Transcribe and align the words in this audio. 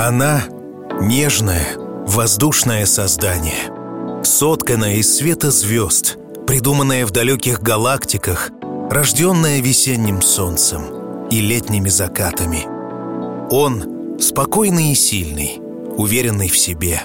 Она— 0.00 0.44
нежное, 1.02 1.76
воздушное 2.06 2.86
создание, 2.86 3.70
сотканное 4.24 4.94
из 4.94 5.14
света 5.14 5.50
звезд, 5.50 6.16
придуманное 6.46 7.04
в 7.04 7.10
далеких 7.10 7.60
галактиках, 7.60 8.50
рожденное 8.90 9.60
весенним 9.60 10.22
солнцем 10.22 11.28
и 11.28 11.42
летними 11.42 11.90
закатами. 11.90 12.64
Он— 13.50 14.16
спокойный 14.18 14.92
и 14.92 14.94
сильный, 14.94 15.60
уверенный 15.98 16.48
в 16.48 16.56
себе, 16.56 17.02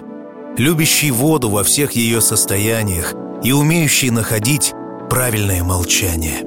любящий 0.57 1.11
воду 1.11 1.49
во 1.49 1.65
всех 1.65 1.97
ее 1.97 2.21
состояниях 2.21 3.13
и 3.43 3.51
умеющий 3.51 4.09
находить 4.09 4.71
правильное 5.09 5.65
молчание. 5.65 6.43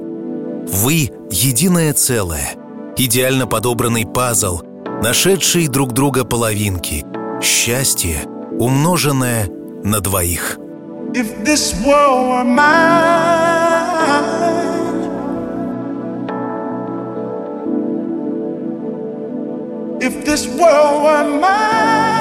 Вы— 0.67 1.11
единое 1.29 1.93
целое, 1.93 2.55
идеально 2.97 3.45
подобранный 3.45 4.07
пазл, 4.07 4.61
нашедший 5.01 5.67
друг 5.67 5.93
друга 5.93 6.25
половинки, 6.25 7.05
счастье, 7.41 8.25
умноженное 8.59 9.47
на 9.83 10.01
двоих. 10.01 10.57
If 11.13 11.43
this 11.43 11.73
world 11.83 12.27
were 12.29 12.43
mine, 12.43 13.79
if 20.01 20.23
this 20.25 20.45
world 20.47 21.03
were 21.03 21.39
mine. 21.39 22.19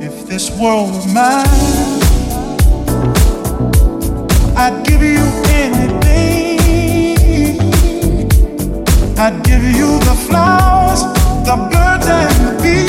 If 0.00 0.26
this 0.28 0.50
world 0.58 0.92
were 0.92 1.06
mine, 1.12 1.44
I'd 4.56 4.84
give 4.86 5.02
you. 5.02 5.47
I'd 9.20 9.42
give 9.42 9.64
you 9.64 9.98
the 9.98 10.14
flowers, 10.28 11.02
the 11.44 11.56
birds, 11.70 12.06
and 12.06 12.46
the 12.46 12.62
bees. 12.62 12.87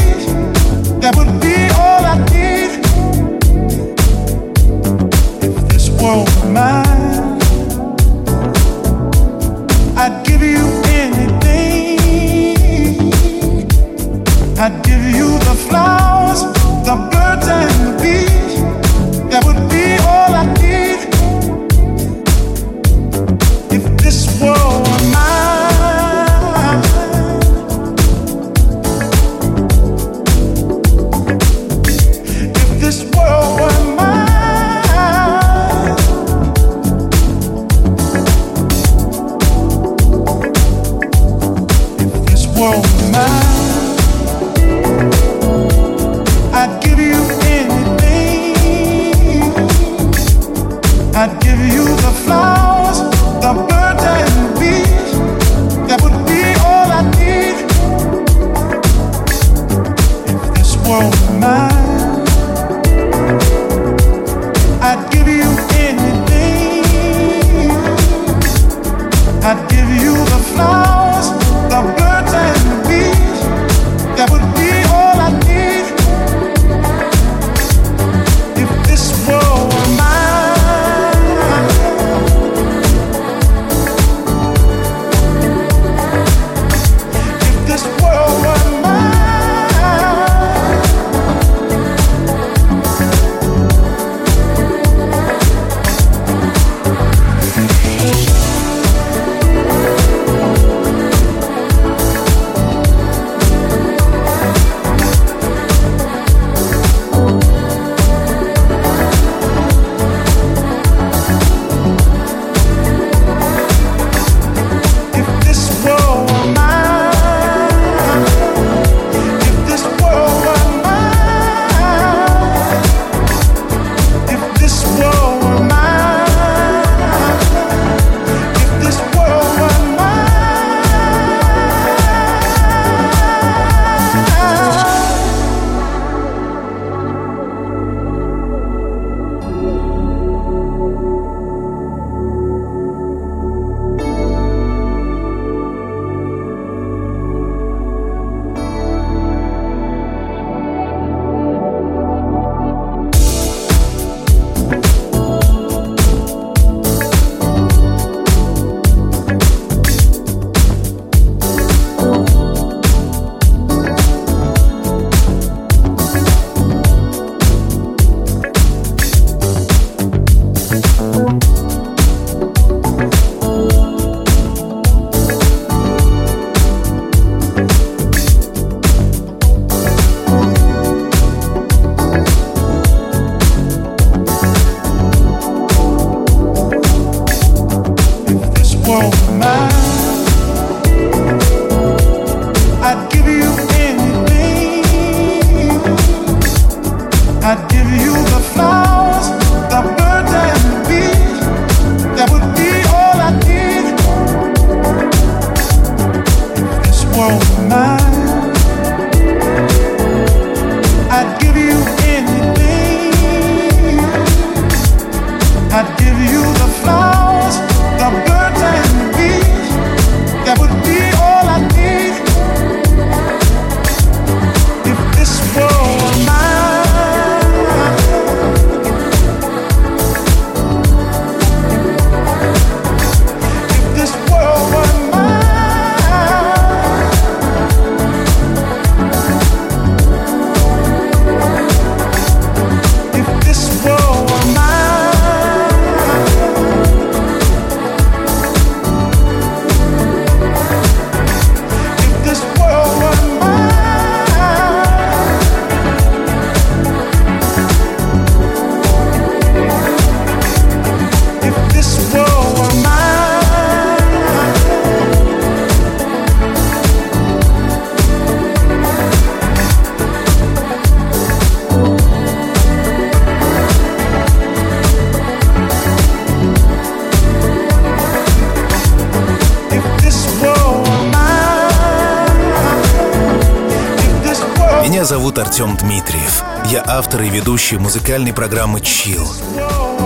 Артем 285.59 285.75
Дмитриев. 285.75 286.41
Я 286.71 286.81
автор 286.87 287.23
и 287.23 287.29
ведущий 287.29 287.77
музыкальной 287.77 288.31
программы 288.31 288.79
«Чил». 288.79 289.27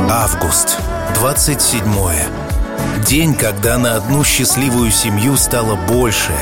Август. 0.10 0.80
27 1.14 1.84
День, 3.08 3.36
когда 3.36 3.78
на 3.78 3.98
одну 3.98 4.24
счастливую 4.24 4.90
семью 4.90 5.38
стало 5.38 5.76
больше. 5.76 6.34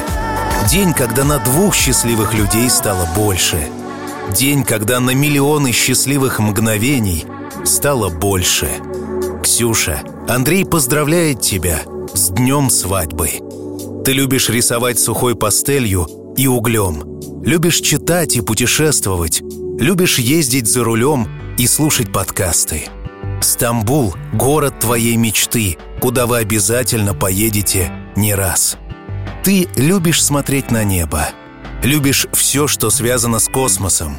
День, 0.69 0.93
когда 0.93 1.25
на 1.25 1.39
двух 1.39 1.75
счастливых 1.75 2.33
людей 2.33 2.69
стало 2.69 3.05
больше. 3.13 3.57
День, 4.33 4.63
когда 4.63 5.01
на 5.01 5.11
миллионы 5.11 5.73
счастливых 5.73 6.39
мгновений 6.39 7.25
стало 7.65 8.07
больше. 8.07 8.69
Ксюша, 9.43 10.03
Андрей 10.29 10.63
поздравляет 10.63 11.41
тебя 11.41 11.81
с 12.13 12.29
днем 12.29 12.69
свадьбы. 12.69 13.31
Ты 14.05 14.13
любишь 14.13 14.47
рисовать 14.47 15.01
сухой 15.01 15.35
пастелью 15.35 16.07
и 16.37 16.47
углем. 16.47 17.10
Любишь 17.43 17.79
читать 17.79 18.35
и 18.35 18.41
путешествовать. 18.41 19.41
Любишь 19.79 20.19
ездить 20.19 20.67
за 20.67 20.83
рулем 20.83 21.27
и 21.57 21.65
слушать 21.65 22.13
подкасты. 22.13 22.83
Стамбул— 23.41 24.13
город 24.33 24.79
твоей 24.79 25.15
мечты, 25.15 25.77
куда 25.99 26.27
вы 26.27 26.37
обязательно 26.37 27.15
поедете 27.15 27.91
не 28.15 28.35
раз. 28.35 28.77
Ты 29.43 29.67
любишь 29.75 30.23
смотреть 30.23 30.69
на 30.69 30.83
небо. 30.83 31.29
Любишь 31.81 32.27
все, 32.31 32.67
что 32.67 32.91
связано 32.91 33.39
с 33.39 33.47
космосом. 33.47 34.17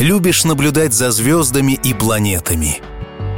Любишь 0.00 0.42
наблюдать 0.44 0.92
за 0.92 1.12
звездами 1.12 1.78
и 1.80 1.94
планетами. 1.94 2.82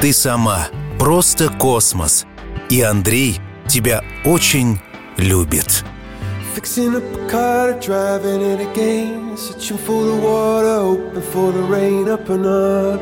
Ты 0.01 0.15
сама 0.15 0.69
просто 0.99 1.51
космос. 1.51 2.25
И 2.71 2.81
Андрей 2.81 3.39
тебя 3.69 4.03
очень 4.25 4.81
любит. 5.19 5.85
Fixing 6.57 6.97
up 6.97 7.03
a 7.03 7.29
car, 7.29 7.79
driving 7.81 8.41
it 8.41 8.61
again. 8.71 9.37
Searching 9.37 9.77
for 9.77 10.07
the 10.07 10.17
water, 10.17 10.79
hoping 10.79 11.21
for 11.21 11.53
the 11.53 11.61
rain. 11.61 12.09
Up 12.09 12.27
and 12.31 12.47
up, 12.47 12.99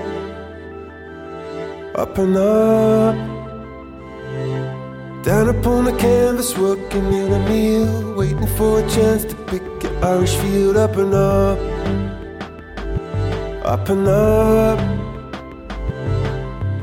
up 1.95 2.19
and 2.19 2.37
up. 2.37 3.15
Down 5.23 5.51
upon 5.51 5.85
the 5.85 5.97
canvas, 5.97 6.59
working 6.59 7.07
in 7.13 7.33
a 7.33 7.49
meal. 7.49 8.15
Waiting 8.17 8.49
for 8.57 8.81
a 8.81 8.91
chance 8.91 9.25
to 9.25 9.37
pick 9.47 9.63
your 9.85 10.05
Irish 10.05 10.35
field. 10.35 10.77
Up 10.77 10.97
and 10.97 11.15
up, 11.15 11.59
up 13.65 13.89
and 13.89 14.09
up. 14.09 14.81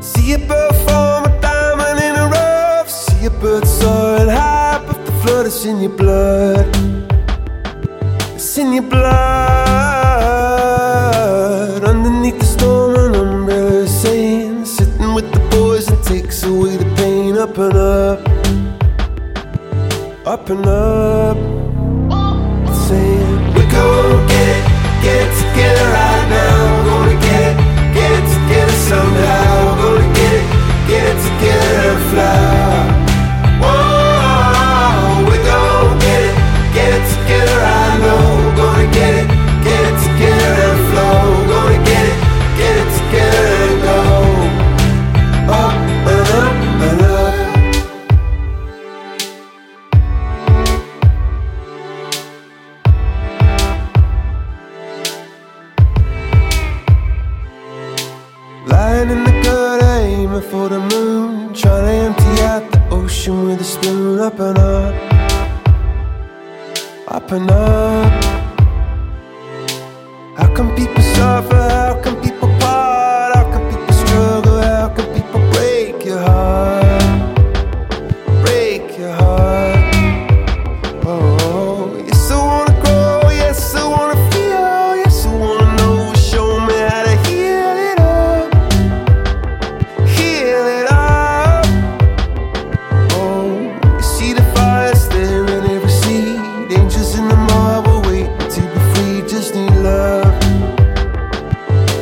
See 0.01 0.31
a 0.35 0.37
bird 0.37 0.75
form 0.87 1.25
a 1.25 1.41
diamond 1.41 1.99
in 1.99 2.15
a 2.15 2.27
rough. 2.29 2.89
See 2.89 3.25
a 3.25 3.29
bird 3.29 3.67
soaring 3.67 4.29
high 4.29 4.60
flood, 5.21 5.45
it's 5.45 5.65
in 5.65 5.79
your 5.81 5.91
blood. 5.91 6.65
It's 8.35 8.57
in 8.57 8.73
your 8.73 8.83
blood. 8.83 9.11
Underneath 11.83 12.39
the 12.39 12.45
storm, 12.45 12.95
an 12.95 13.15
umbrella 13.15 13.87
saying, 13.87 14.65
sitting 14.65 15.13
with 15.13 15.31
the 15.31 15.39
boys, 15.51 15.89
it 15.89 16.03
takes 16.03 16.43
away 16.43 16.77
the 16.77 16.85
pain. 16.95 17.37
Up 17.37 17.57
and 17.57 17.75
up, 17.75 18.19
up 20.25 20.49
and 20.49 20.65
up. 20.65 21.37
saying, 22.87 23.53
We're 23.55 23.71
gonna 23.71 24.27
get 24.27 24.47
it, 24.57 24.63
get 25.03 25.17
it 25.25 25.33
together 25.41 25.87
right 25.97 26.25
now. 26.37 26.57
We're 26.71 26.85
gonna 26.89 27.17
get 27.27 27.43
it, 27.51 27.57
get 27.97 28.11
it 28.19 28.25
together 28.35 28.77
somehow. 28.89 29.51
We're 29.65 29.79
gonna 29.83 30.13
get 30.19 30.33
it, 30.39 30.45
get 30.89 31.03
it 31.11 31.19
together 31.27 31.73
and 31.89 32.01
fly. 32.11 32.60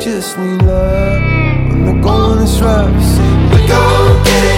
just 0.00 0.38
need 0.38 0.62
love. 0.62 1.20
When 1.68 1.84
the 1.84 1.92
going 2.02 2.38
is 2.38 2.60
rough, 2.62 2.88
we 3.52 3.66
gon' 3.68 4.24
get 4.24 4.44
it. 4.44 4.49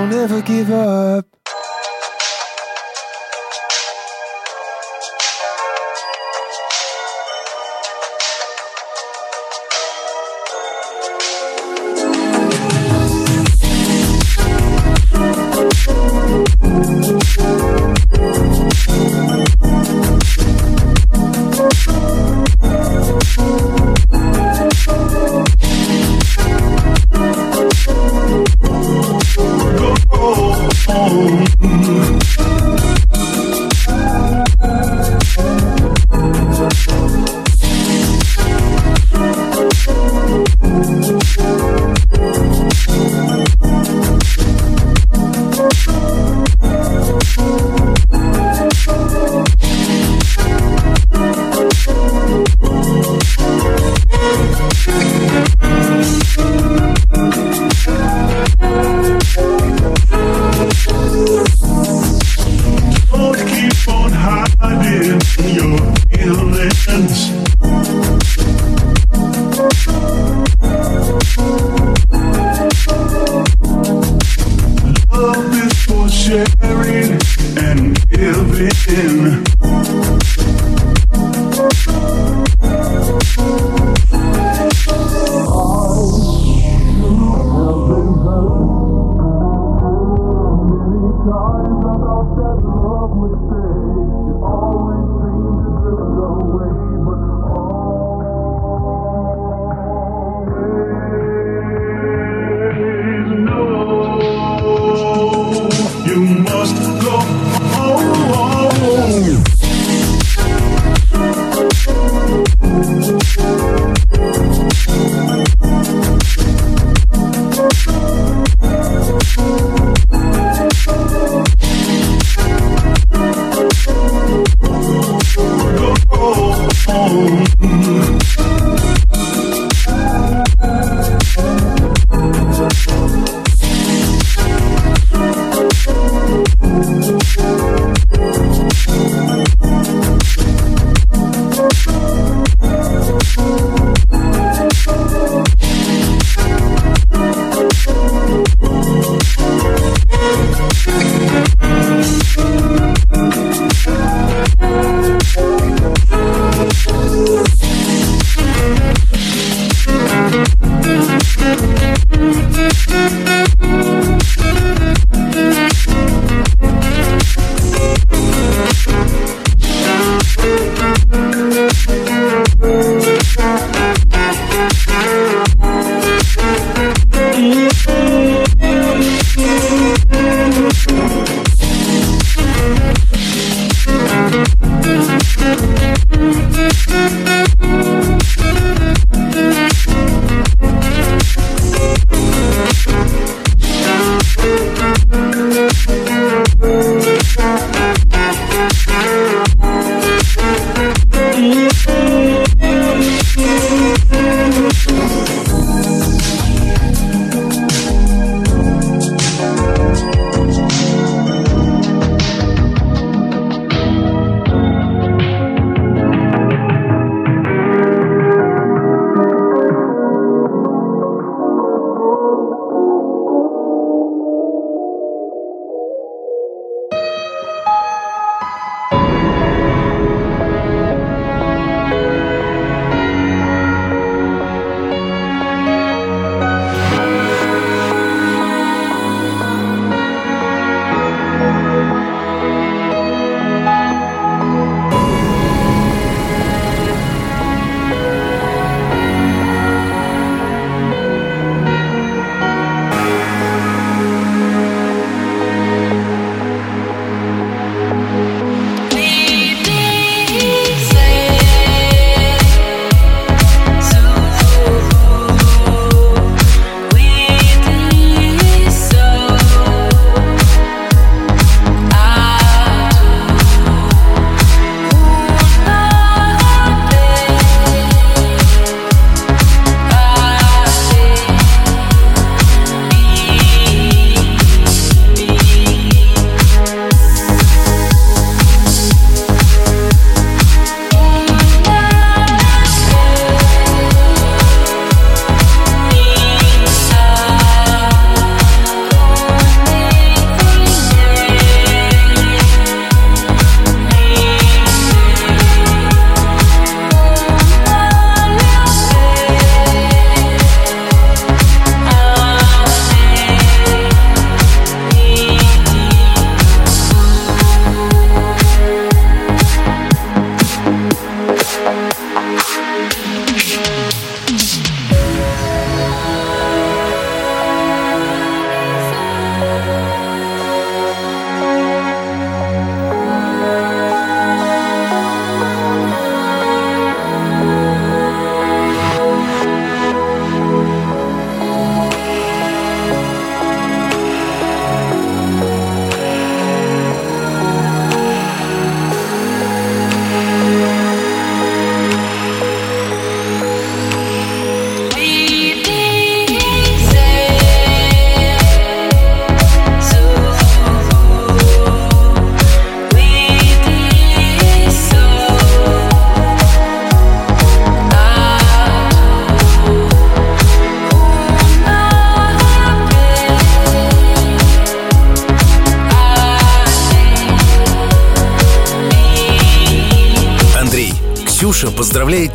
Don't 0.00 0.14
ever 0.14 0.40
give 0.40 0.70
up. 0.70 1.39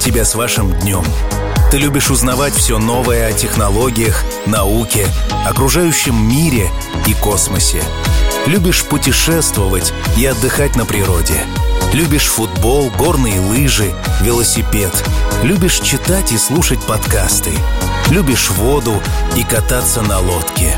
тебя 0.05 0.23
с 0.23 0.35
вашим 0.35 0.71
днем. 0.81 1.03
Ты 1.71 1.79
любишь 1.79 2.11
узнавать 2.11 2.53
все 2.53 2.77
новое 2.77 3.27
о 3.27 3.33
технологиях, 3.33 4.23
науке, 4.45 5.07
окружающем 5.47 6.15
мире 6.15 6.69
и 7.07 7.15
космосе. 7.15 7.81
Любишь 8.45 8.83
путешествовать 8.83 9.93
и 10.15 10.23
отдыхать 10.27 10.75
на 10.75 10.85
природе. 10.85 11.41
Любишь 11.91 12.27
футбол, 12.27 12.91
горные 12.91 13.39
лыжи, 13.39 13.95
велосипед. 14.21 14.91
Любишь 15.41 15.79
читать 15.79 16.31
и 16.33 16.37
слушать 16.37 16.83
подкасты. 16.85 17.51
Любишь 18.11 18.51
воду 18.51 19.01
и 19.35 19.43
кататься 19.43 20.03
на 20.03 20.19
лодке. 20.19 20.77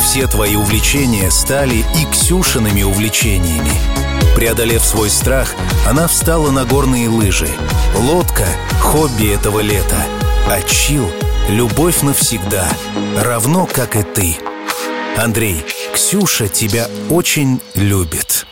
Все 0.00 0.28
твои 0.28 0.54
увлечения 0.54 1.28
стали 1.32 1.84
и 1.96 2.04
Ксюшиными 2.04 2.84
увлечениями. 2.84 4.19
Преодолев 4.34 4.84
свой 4.84 5.10
страх, 5.10 5.54
она 5.86 6.06
встала 6.08 6.50
на 6.50 6.64
горные 6.64 7.08
лыжи. 7.08 7.48
Лодка— 7.96 8.46
хобби 8.80 9.34
этого 9.34 9.60
лета. 9.60 10.06
А 10.48 10.62
чил— 10.62 11.10
любовь 11.48 12.02
навсегда, 12.02 12.66
равно 13.16 13.66
как 13.66 13.96
и 13.96 14.02
ты. 14.02 14.36
Андрей, 15.16 15.64
Ксюша 15.92 16.48
тебя 16.48 16.88
очень 17.10 17.60
любит. 17.74 18.46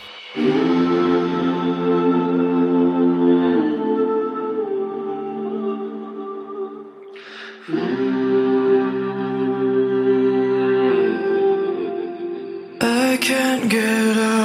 I 12.81 13.19
can't 13.21 13.71
get 13.71 14.19
up. 14.19 14.38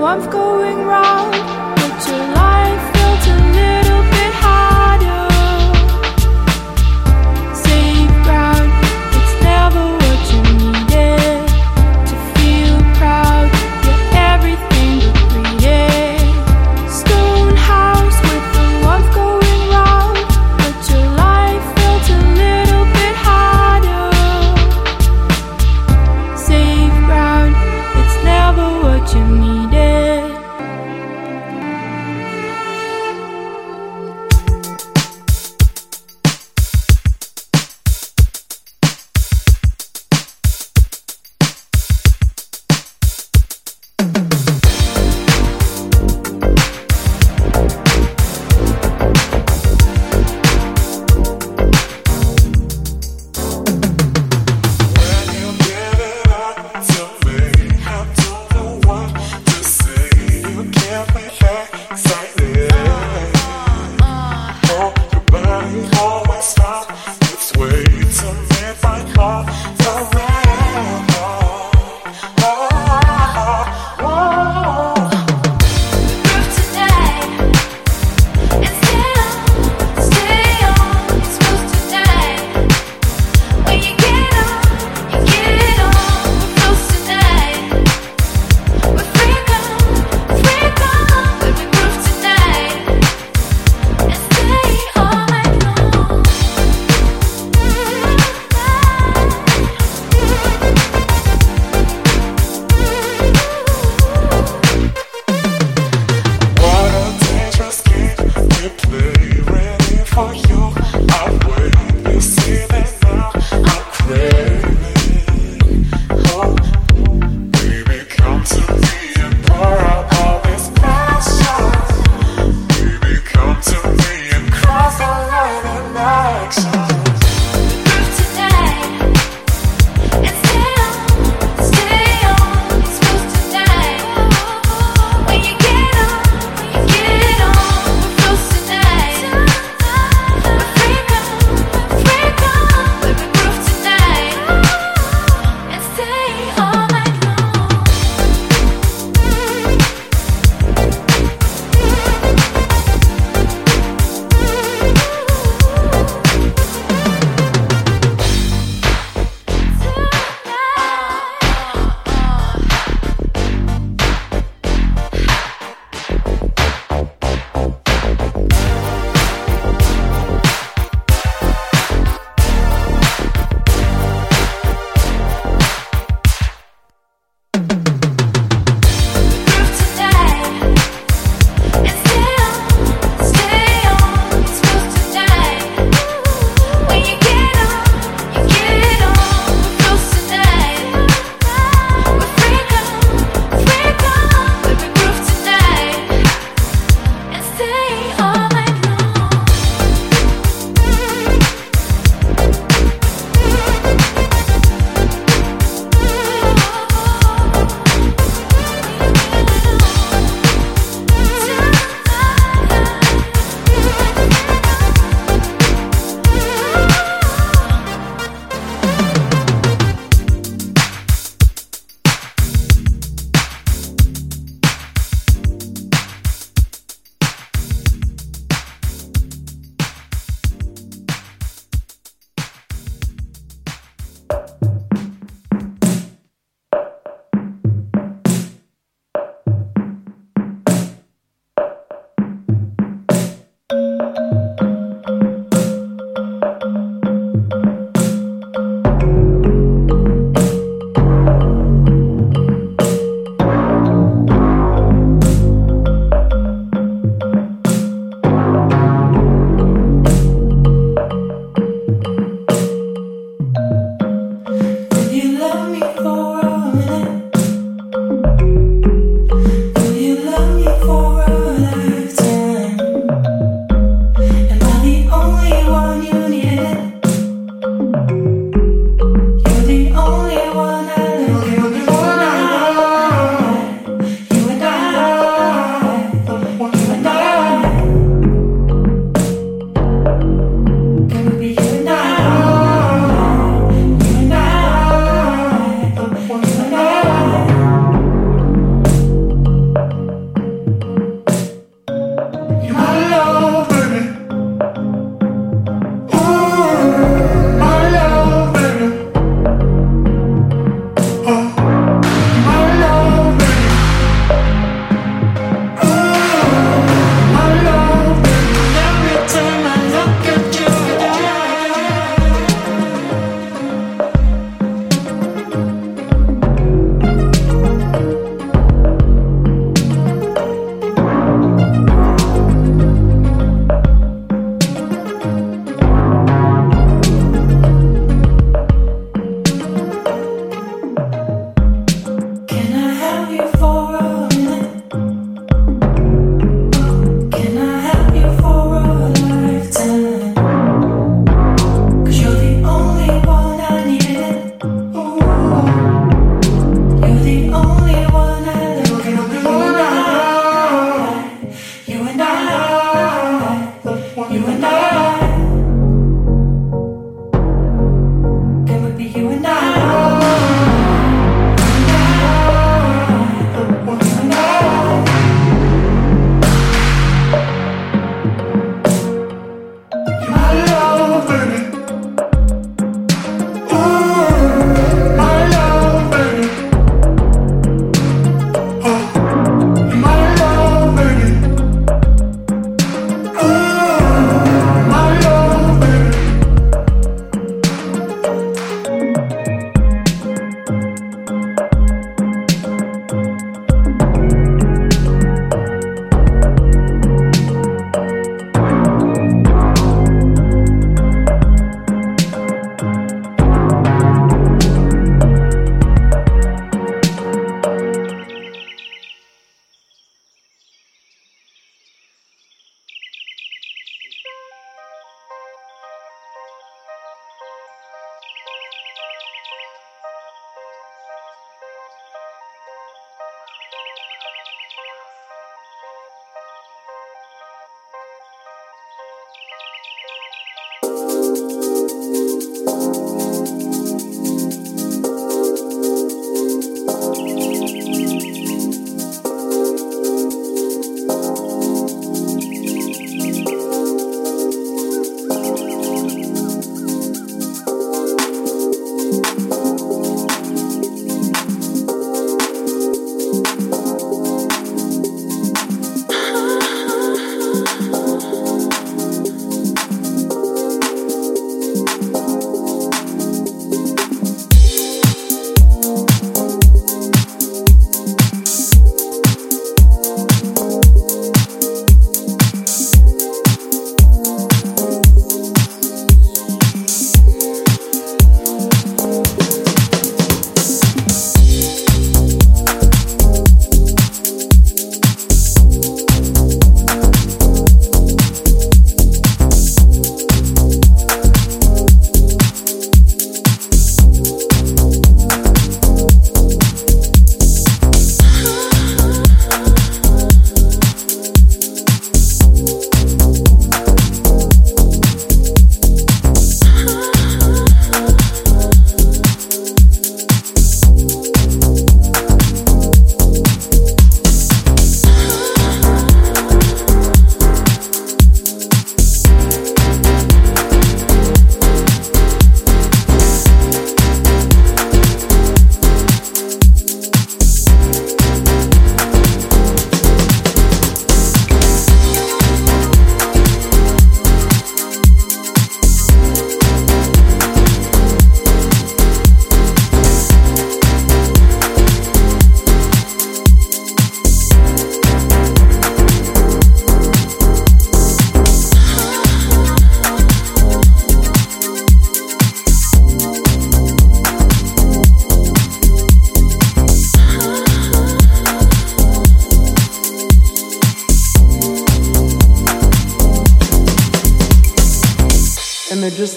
Warmth 0.00 0.30
going 0.30 0.86
round. 0.86 1.39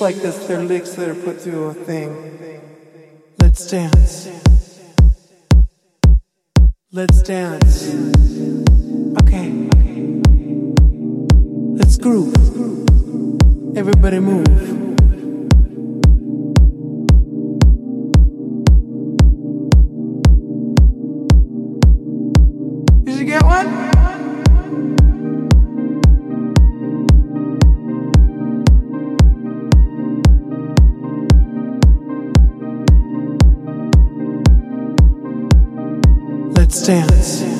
Like 0.04 0.18
this. 0.18 0.48
They're 0.48 0.62
licks 0.62 0.96
that 0.96 1.08
are 1.08 1.16
put 1.16 1.40
through 1.40 1.68
a 1.68 1.74
thing. 1.74 2.62
Let's 3.40 3.66
dance. 3.72 4.28
Let's 6.92 7.22
dance. 7.22 7.88
Okay. 9.22 9.50
Let's 11.78 11.98
groove. 11.98 12.36
Everybody 13.78 14.20
move. 14.20 14.83
stands. 36.84 37.53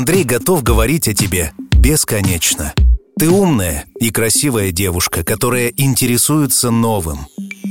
Андрей 0.00 0.24
готов 0.24 0.62
говорить 0.62 1.08
о 1.08 1.12
тебе 1.12 1.52
бесконечно. 1.72 2.72
Ты 3.18 3.28
умная 3.28 3.84
и 4.00 4.08
красивая 4.10 4.72
девушка, 4.72 5.22
которая 5.22 5.74
интересуется 5.76 6.70
новым. 6.70 7.26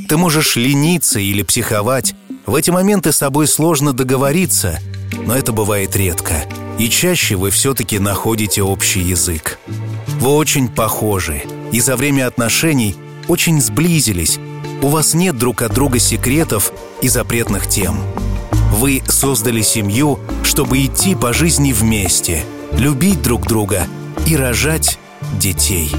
Ты 0.08 0.16
можешь 0.16 0.56
лениться 0.56 1.20
или 1.20 1.42
психовать. 1.42 2.14
В 2.46 2.54
эти 2.54 2.70
моменты 2.70 3.14
с 3.14 3.18
тобой 3.18 3.48
сложно 3.48 3.94
договориться, 3.94 4.80
но 5.26 5.36
это 5.36 5.54
бывает 5.54 5.96
редко. 5.96 6.46
И 6.78 6.88
чаще 6.88 7.36
вы 7.36 7.50
все-таки 7.50 7.98
находите 7.98 8.62
общий 8.62 9.02
язык. 9.02 9.58
Вы 10.20 10.30
очень 10.30 10.68
похожи, 10.68 11.42
и 11.72 11.80
за 11.80 11.96
время 11.96 12.28
отношений 12.28 12.96
очень 13.28 13.60
сблизились. 13.60 14.38
У 14.84 14.90
вас 14.90 15.16
нет 15.16 15.36
друг 15.36 15.64
от 15.64 15.74
друга 15.74 15.98
секретов 15.98 16.74
и 17.02 17.08
запретных 17.08 17.68
тем. 17.68 17.98
Вы 18.80 19.04
создали 19.10 19.62
семью, 19.62 20.20
чтобы 20.42 20.86
идти 20.86 21.14
по 21.14 21.34
жизни 21.34 21.74
вместе, 21.74 22.46
любить 22.72 23.22
друг 23.22 23.46
друга 23.46 23.86
и 24.26 24.38
рожать 24.38 24.98
детей. 25.38 25.92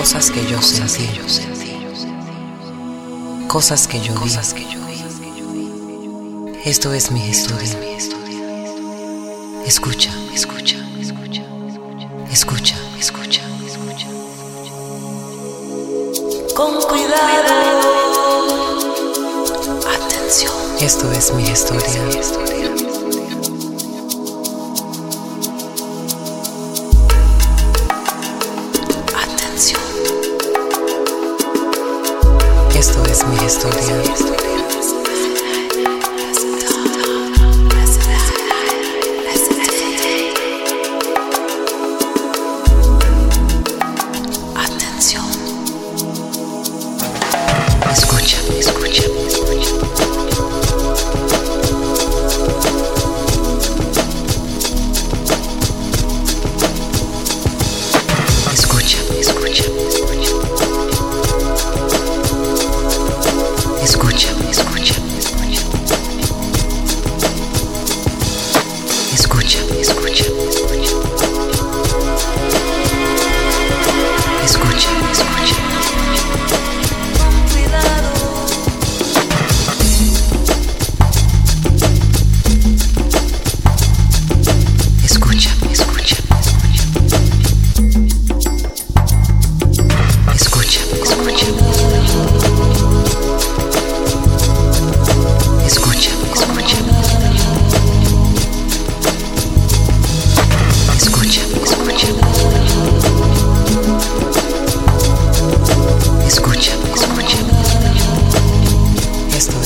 Cosas 0.00 0.30
que 0.30 0.42
yo 0.46 0.62
sentí. 0.62 1.06
Cosas 3.46 3.86
que 3.86 4.00
yo 4.00 4.14
vi. 4.14 4.30
Esto 6.64 6.94
es 6.94 7.10
mi 7.10 7.28
historia. 7.28 7.78
Escucha, 9.66 10.10
escucha, 10.32 10.78
escucha, 10.98 11.42
escucha, 12.32 12.76
escucha, 12.98 13.42
escucha. 13.66 14.08
Con 16.56 16.80
cuidado. 16.80 17.92
Atención. 19.86 20.54
Esto 20.80 21.12
es 21.12 21.34
mi 21.34 21.44
historia. 21.44 22.69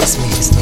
This 0.04 0.18
means 0.18 0.53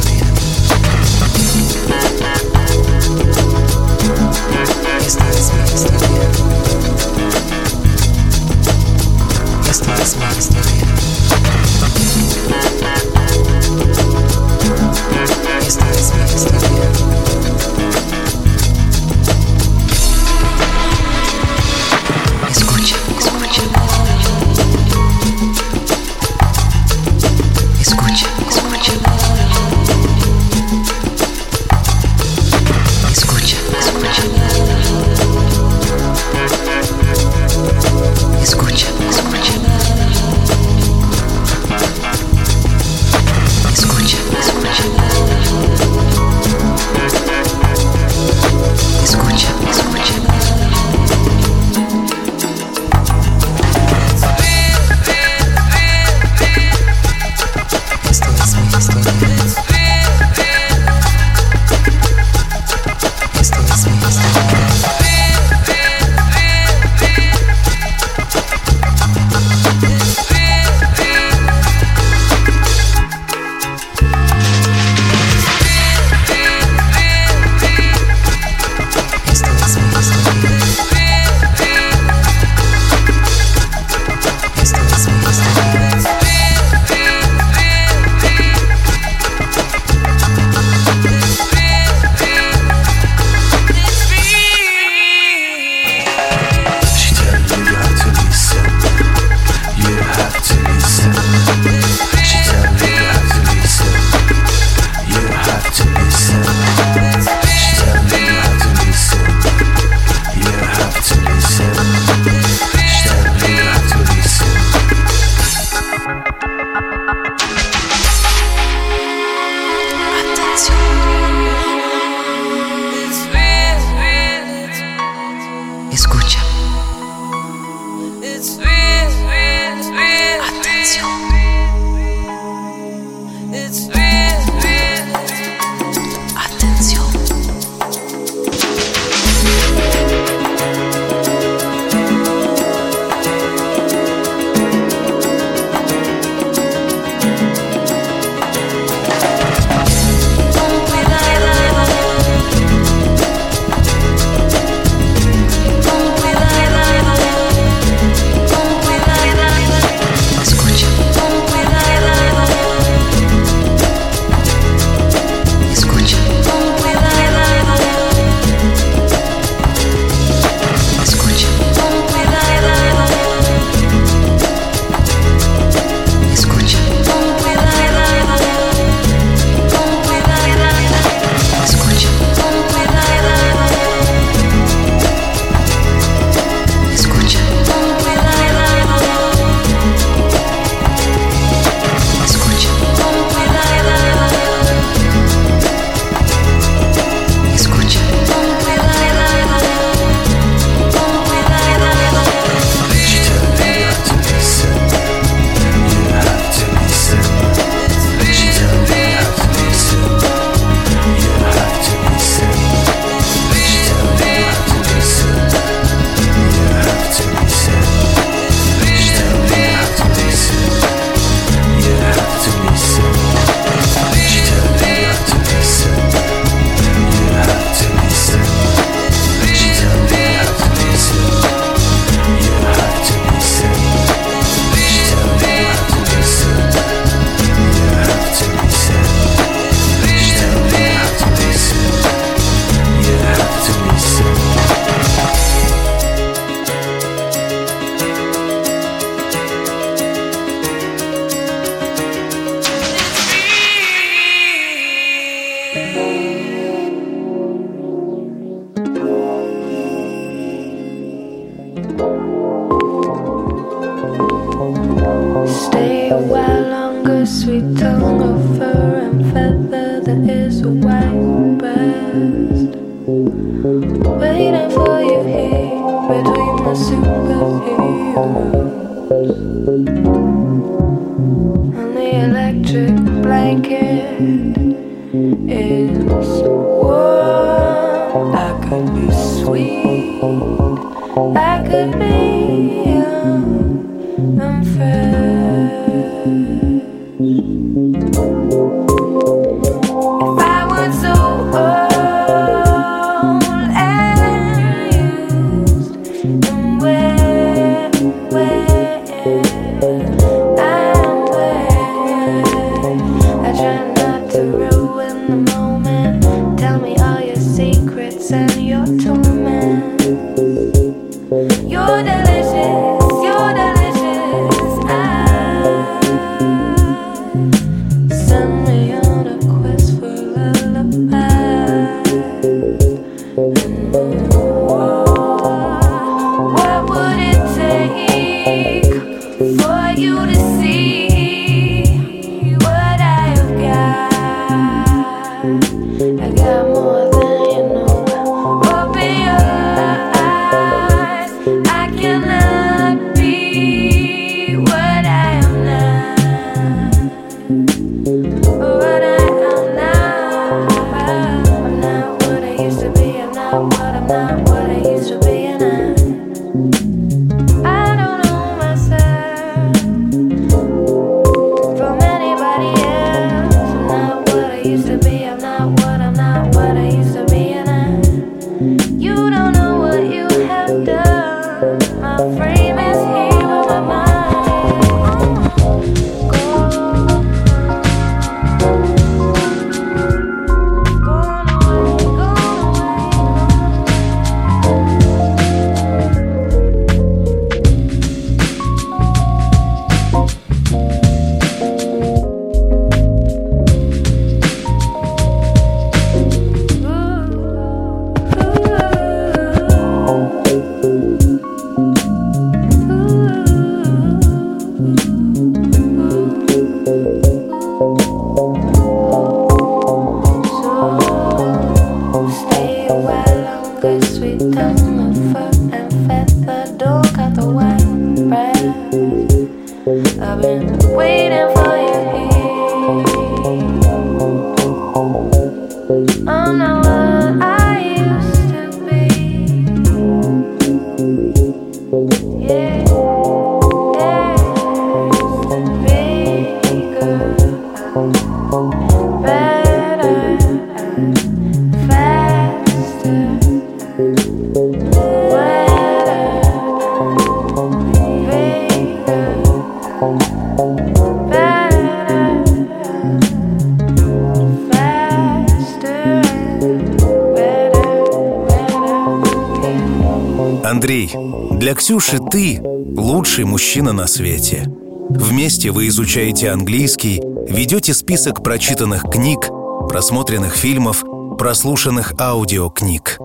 Для 471.73 471.81
Ксюши 471.81 472.19
ты 472.31 472.61
лучший 472.63 473.47
мужчина 473.47 473.95
на 473.95 474.07
свете. 474.07 474.71
Вместе 475.09 475.71
вы 475.71 475.89
изучаете 475.89 476.51
английский, 476.51 477.23
ведете 477.49 477.95
список 477.95 478.43
прочитанных 478.43 479.05
книг, 479.05 479.49
просмотренных 479.89 480.55
фильмов, 480.55 481.03
прослушанных 481.39 482.13
аудиокниг. 482.21 483.19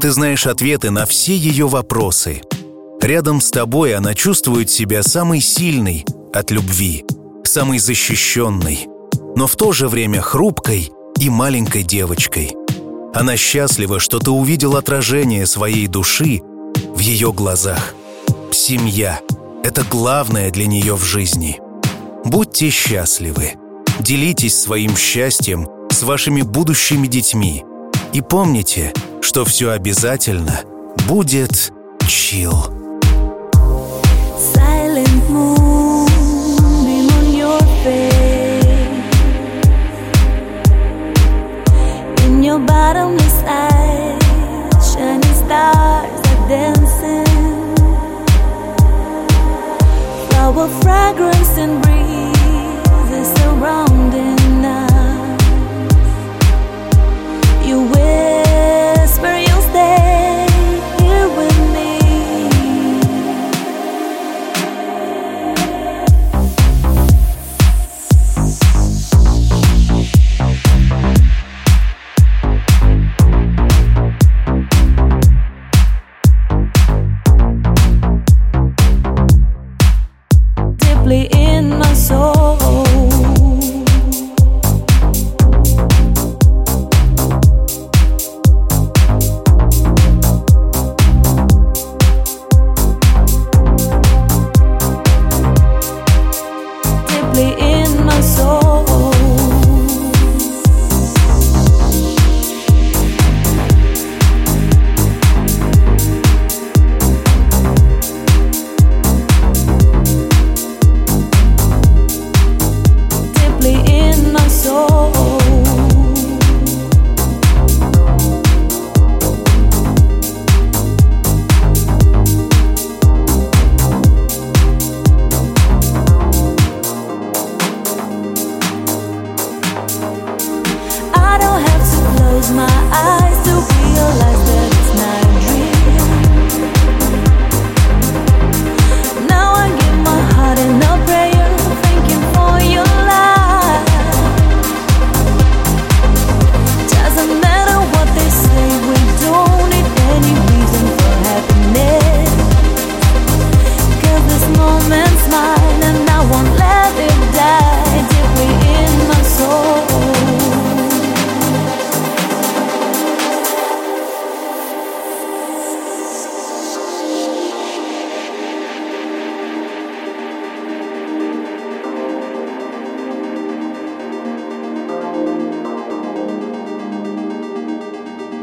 Ты 0.00 0.12
знаешь 0.12 0.46
ответы 0.46 0.90
на 0.90 1.04
все 1.04 1.36
ее 1.36 1.68
вопросы. 1.68 2.40
Рядом 3.02 3.42
с 3.42 3.50
тобой 3.50 3.94
она 3.94 4.14
чувствует 4.14 4.70
себя 4.70 5.02
самой 5.02 5.42
сильной 5.42 6.06
от 6.32 6.50
любви, 6.50 7.04
самой 7.44 7.78
защищенной, 7.78 8.88
но 9.36 9.46
в 9.46 9.56
то 9.56 9.72
же 9.72 9.88
время 9.88 10.22
хрупкой 10.22 10.90
и 11.18 11.28
маленькой 11.28 11.82
девочкой. 11.82 12.56
Она 13.12 13.36
счастлива, 13.36 14.00
что 14.00 14.20
ты 14.20 14.30
увидел 14.30 14.76
отражение 14.76 15.44
своей 15.44 15.86
души 15.86 16.40
в 17.00 17.02
ее 17.02 17.32
глазах. 17.32 17.94
Семья– 18.52 19.20
это 19.64 19.84
главное 19.84 20.50
для 20.50 20.66
нее 20.66 20.96
в 20.96 21.02
жизни. 21.02 21.58
Будьте 22.26 22.68
счастливы. 22.68 23.54
Делитесь 24.00 24.60
своим 24.60 24.94
счастьем 24.98 25.66
с 25.90 26.02
вашими 26.02 26.42
будущими 26.42 27.06
детьми. 27.06 27.64
И 28.12 28.20
помните, 28.20 28.92
что 29.22 29.46
все 29.46 29.70
обязательно 29.70 30.60
будет 31.08 31.72
чил. 32.06 32.52
Your 42.42 42.58
bottomless 42.58 43.44
eyes, 43.46 44.18
shining 44.82 45.34
stars. 45.34 46.29
dancing, 46.50 47.24
flower 50.28 50.66
fragrance 50.82 51.56
and 51.56 51.80
breezes 51.80 53.28
surrounding. 53.38 54.39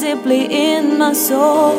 Deeply 0.07 0.45
in 0.45 0.99
my 0.99 1.11
soul. 1.11 1.75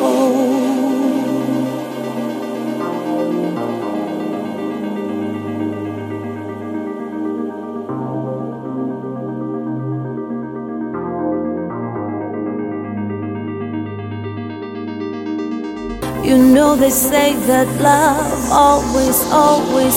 You 16.22 16.37
know 16.37 16.76
they 16.76 16.91
say 16.91 17.35
that 17.47 17.66
love 17.81 18.53
always, 18.53 19.18
always 19.33 19.97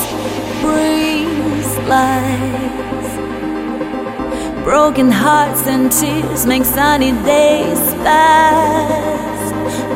brings 0.62 1.78
life. 1.90 2.81
Broken 4.64 5.10
hearts 5.12 5.66
and 5.66 5.92
tears 5.92 6.46
make 6.46 6.66
sunny 6.66 7.12
days 7.24 7.80
pass 8.06 9.52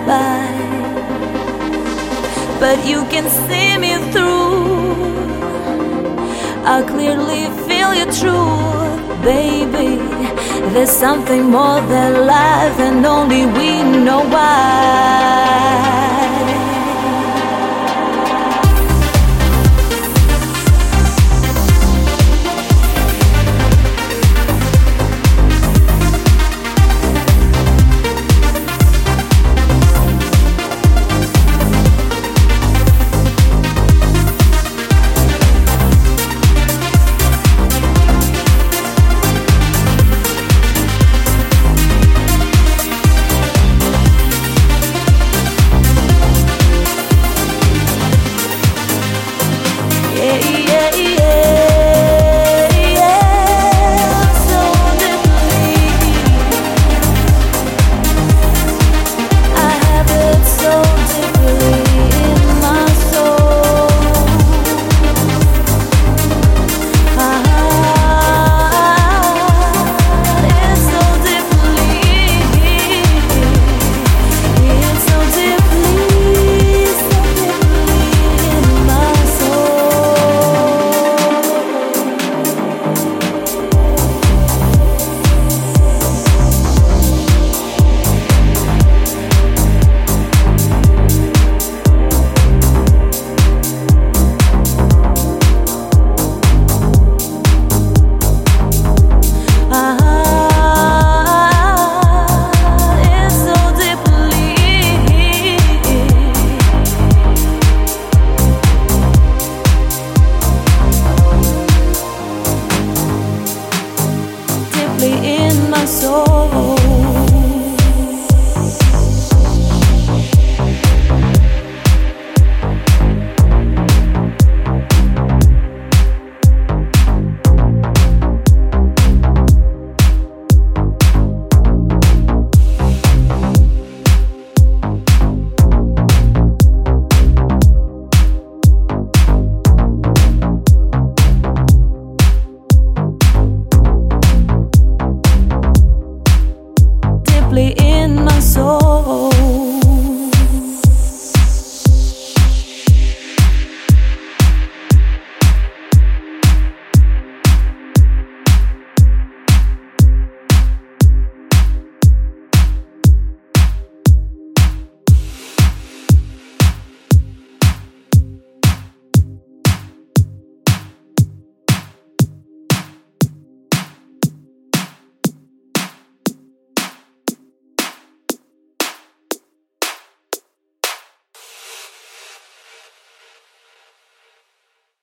by. 0.08 0.46
But 2.60 2.84
you 2.84 3.06
can 3.06 3.30
see 3.30 3.78
me 3.78 3.94
through. 4.12 5.06
I 6.66 6.82
clearly 6.82 7.46
feel 7.68 7.94
your 7.94 8.12
truth, 8.20 9.24
baby. 9.24 10.02
There's 10.74 10.90
something 10.90 11.44
more 11.44 11.80
than 11.82 12.26
life, 12.26 12.80
and 12.80 13.06
only 13.06 13.46
we 13.46 13.84
know 13.84 14.22
why. 14.28 16.15